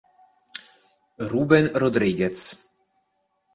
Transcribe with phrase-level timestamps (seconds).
[1.31, 2.41] Rubén Rodríguez